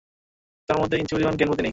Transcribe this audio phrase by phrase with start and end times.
[0.69, 1.69] তার মধ্যে ইঞ্চি পরিমাণ জ্ঞান-বুদ্ধি নেই।